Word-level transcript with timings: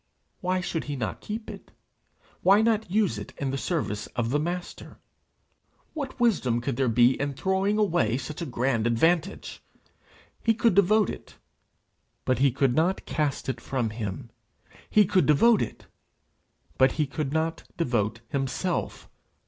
Why 0.39 0.61
should 0.61 0.85
he 0.85 0.95
not 0.95 1.21
keep 1.21 1.47
it? 1.47 1.69
why 2.41 2.63
not 2.63 2.89
use 2.89 3.19
it 3.19 3.35
in 3.37 3.51
the 3.51 3.55
service 3.59 4.07
of 4.15 4.31
the 4.31 4.39
Master? 4.39 4.97
What 5.93 6.19
wisdom 6.19 6.59
could 6.59 6.75
there 6.75 6.87
be 6.89 7.21
in 7.21 7.35
throwing 7.35 7.77
away 7.77 8.17
such 8.17 8.41
a 8.41 8.47
grand 8.47 8.87
advantage? 8.87 9.61
He 10.43 10.55
could 10.55 10.73
devote 10.73 11.11
it, 11.11 11.35
but 12.25 12.39
he 12.39 12.49
could 12.49 12.73
not 12.73 13.05
cast 13.05 13.47
it 13.47 13.61
from 13.61 13.91
him! 13.91 14.31
He 14.89 15.05
could 15.05 15.27
devote 15.27 15.61
it, 15.61 15.85
but 16.79 16.93
he 16.93 17.05
could 17.05 17.31
not 17.31 17.61
devote 17.77 18.21
himself! 18.29 19.07